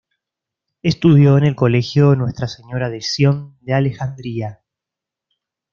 [0.81, 4.61] Estudió en el Colegio Nuestra Señora de Sion de Alejandría.